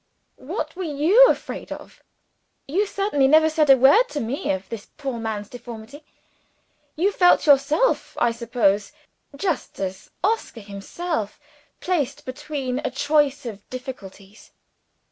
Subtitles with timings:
[0.39, 2.01] "What were you afraid of?
[2.67, 6.03] You certainly never said a word to me of this poor man's deformity.
[6.95, 8.93] You felt yourself, I suppose,
[9.35, 11.39] (just as Oscar felt himself),
[11.81, 14.49] placed between a choice of difficulties.